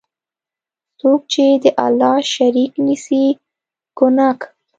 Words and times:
څوک 0.99 1.21
چی 1.31 1.45
د 1.63 1.65
الله 1.85 2.15
شریک 2.33 2.71
نیسي، 2.85 3.25
ګناه 3.97 4.33
کوي. 4.41 4.51